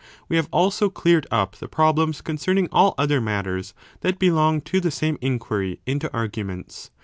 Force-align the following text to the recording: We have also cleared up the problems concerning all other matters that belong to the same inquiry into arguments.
We 0.27 0.35
have 0.37 0.49
also 0.51 0.89
cleared 0.89 1.27
up 1.29 1.57
the 1.57 1.67
problems 1.67 2.21
concerning 2.21 2.67
all 2.71 2.95
other 2.97 3.21
matters 3.21 3.75
that 3.99 4.17
belong 4.17 4.61
to 4.61 4.81
the 4.81 4.89
same 4.89 5.19
inquiry 5.21 5.79
into 5.85 6.11
arguments. 6.11 6.89